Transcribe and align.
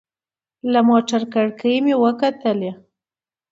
له 0.71 0.79
موټر 0.89 1.21
کړکۍ 1.33 1.75
مې 1.85 1.93
وکتلې. 2.03 2.71